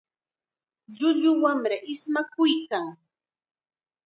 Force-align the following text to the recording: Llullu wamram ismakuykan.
Llullu 0.97 1.31
wamram 1.41 1.83
ismakuykan. 1.93 2.85